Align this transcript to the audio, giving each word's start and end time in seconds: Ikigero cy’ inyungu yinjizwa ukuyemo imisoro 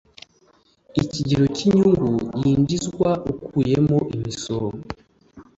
Ikigero 1.03 1.45
cy’ 1.55 1.61
inyungu 1.67 2.09
yinjizwa 2.41 3.09
ukuyemo 3.31 3.97
imisoro 4.15 4.77